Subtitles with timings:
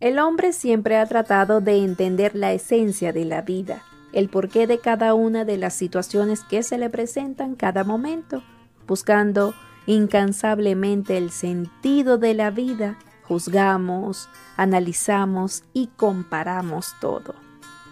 [0.00, 3.82] El hombre siempre ha tratado de entender la esencia de la vida,
[4.14, 8.42] el porqué de cada una de las situaciones que se le presentan cada momento,
[8.86, 9.52] buscando
[9.84, 17.34] incansablemente el sentido de la vida, juzgamos, analizamos y comparamos todo.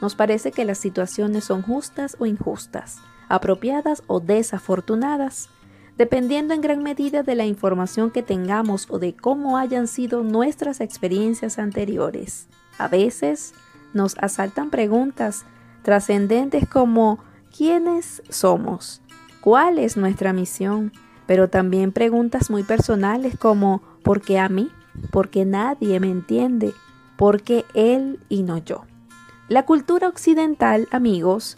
[0.00, 2.96] Nos parece que las situaciones son justas o injustas,
[3.28, 5.50] apropiadas o desafortunadas,
[5.98, 10.80] dependiendo en gran medida de la información que tengamos o de cómo hayan sido nuestras
[10.80, 12.46] experiencias anteriores.
[12.78, 13.52] A veces
[13.92, 15.44] nos asaltan preguntas
[15.82, 17.18] trascendentes como
[17.54, 19.02] ¿quiénes somos?
[19.40, 20.92] ¿Cuál es nuestra misión?
[21.26, 24.70] Pero también preguntas muy personales como ¿por qué a mí?
[25.10, 26.74] ¿Por qué nadie me entiende?
[27.16, 28.84] ¿Por qué él y no yo?
[29.48, 31.56] La cultura occidental, amigos,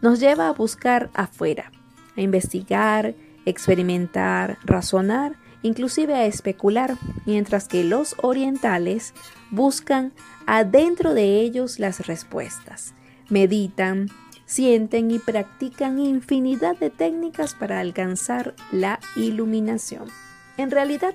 [0.00, 1.70] nos lleva a buscar afuera,
[2.16, 3.14] a investigar,
[3.46, 6.96] experimentar, razonar, inclusive a especular,
[7.26, 9.14] mientras que los orientales
[9.50, 10.12] buscan
[10.46, 12.94] adentro de ellos las respuestas,
[13.28, 14.08] meditan,
[14.46, 20.08] sienten y practican infinidad de técnicas para alcanzar la iluminación.
[20.56, 21.14] En realidad,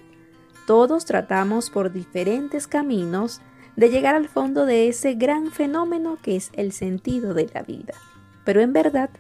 [0.66, 3.42] todos tratamos por diferentes caminos
[3.76, 7.94] de llegar al fondo de ese gran fenómeno que es el sentido de la vida.
[8.44, 9.12] Pero en verdad,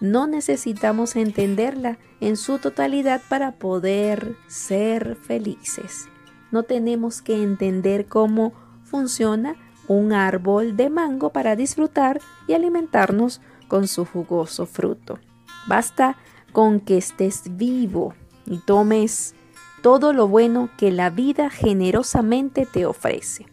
[0.00, 6.08] no necesitamos entenderla en su totalidad para poder ser felices.
[6.50, 8.52] No tenemos que entender cómo
[8.84, 9.56] funciona
[9.88, 15.18] un árbol de mango para disfrutar y alimentarnos con su jugoso fruto.
[15.66, 16.16] Basta
[16.52, 18.14] con que estés vivo
[18.46, 19.34] y tomes
[19.82, 23.46] todo lo bueno que la vida generosamente te ofrece.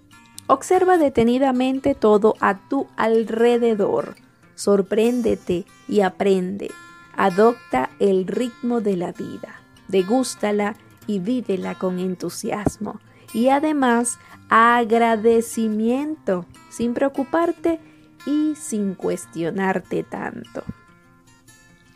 [0.48, 4.16] Observa detenidamente todo a tu alrededor
[4.56, 6.72] sorpréndete y aprende.
[7.16, 10.76] Adopta el ritmo de la vida, degústala
[11.08, 13.00] y vívela con entusiasmo.
[13.34, 17.80] Y además, agradecimiento, sin preocuparte
[18.26, 20.64] y sin cuestionarte tanto.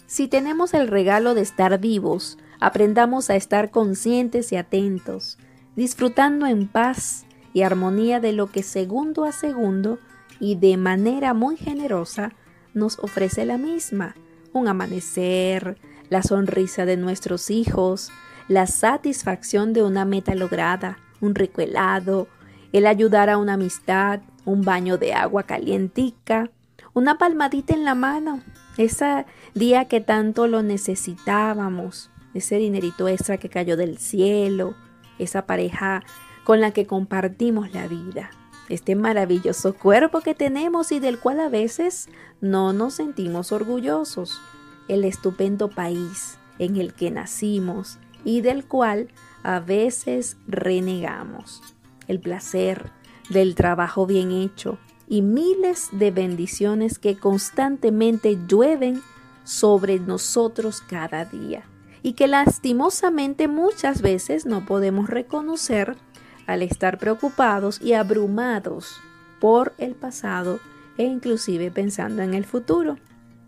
[0.08, 5.38] Si tenemos el regalo de estar vivos, aprendamos a estar conscientes y atentos,
[5.76, 10.00] disfrutando en paz y armonía de lo que segundo a segundo
[10.40, 12.34] y de manera muy generosa
[12.78, 14.16] nos ofrece la misma,
[14.54, 15.78] un amanecer,
[16.10, 18.12] la sonrisa de nuestros hijos,
[18.48, 22.28] la satisfacción de una meta lograda, un rico helado,
[22.72, 26.50] el ayudar a una amistad, un baño de agua calientica,
[26.94, 28.42] una palmadita en la mano,
[28.78, 34.76] ese día que tanto lo necesitábamos, ese dinerito extra que cayó del cielo,
[35.20, 36.04] esa pareja
[36.44, 38.30] con la que compartimos la vida
[38.70, 42.10] este maravilloso cuerpo que tenemos y del cual a veces
[42.42, 44.40] no nos sentimos orgullosos,
[44.88, 49.10] el estupendo país en el que nacimos y del cual
[49.44, 51.62] a veces renegamos,
[52.08, 52.92] el placer
[53.30, 54.78] del trabajo bien hecho
[55.08, 59.02] y miles de bendiciones que constantemente llueven
[59.44, 61.64] sobre nosotros cada día.
[62.04, 65.98] Y que lastimosamente muchas veces no podemos reconocer
[66.48, 69.00] al estar preocupados y abrumados
[69.40, 70.60] por el pasado
[70.98, 72.98] e inclusive pensando en el futuro.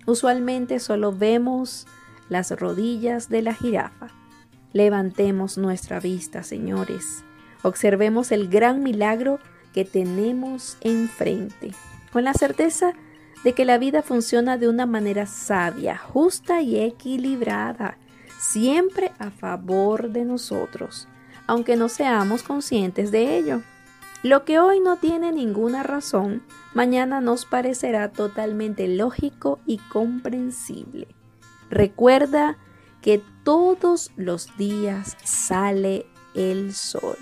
[0.06, 1.88] Usualmente solo vemos
[2.28, 4.08] las rodillas de la jirafa.
[4.74, 7.24] Levantemos nuestra vista, señores.
[7.64, 9.40] Observemos el gran milagro
[9.74, 11.72] que tenemos enfrente,
[12.12, 12.94] con la certeza
[13.44, 17.98] de que la vida funciona de una manera sabia, justa y equilibrada,
[18.40, 21.08] siempre a favor de nosotros
[21.50, 23.64] aunque no seamos conscientes de ello.
[24.22, 26.44] Lo que hoy no tiene ninguna razón,
[26.76, 31.08] mañana nos parecerá totalmente lógico y comprensible.
[31.72, 32.60] Recuerda
[33.02, 36.06] que todos los días sale
[36.36, 37.18] el sol.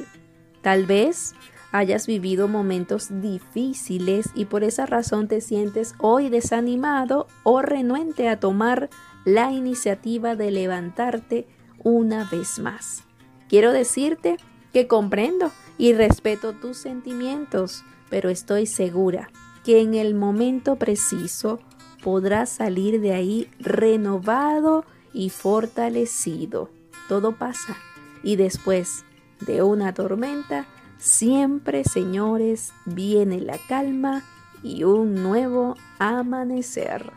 [0.62, 1.34] Tal vez
[1.72, 8.42] hayas vivido momentos difíciles y por esa razón te sientes hoy desanimado o renuente a
[8.42, 8.90] tomar
[9.24, 11.48] la iniciativa de levantarte
[11.82, 13.07] una vez más.
[13.50, 14.38] Quiero decirte
[14.74, 19.30] que comprendo y respeto tus sentimientos, pero estoy segura
[19.64, 21.60] que en el momento preciso
[22.04, 26.70] podrás salir de ahí renovado y fortalecido.
[27.08, 27.78] Todo pasa
[28.24, 29.04] y después
[29.46, 30.66] de una tormenta,
[30.98, 34.24] siempre, señores, viene la calma
[34.64, 37.12] y un nuevo amanecer.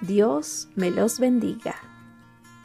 [0.00, 1.76] Dios me los bendiga.